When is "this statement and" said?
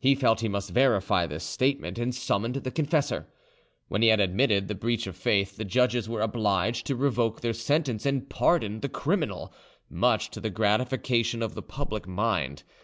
1.26-2.14